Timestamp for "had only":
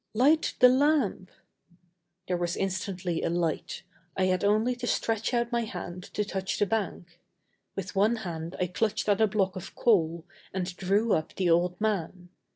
4.25-4.75